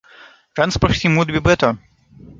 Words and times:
Transport 0.55 0.93
him 0.95 1.15
would 1.17 1.27
be 1.27 1.37
better! 1.39 1.77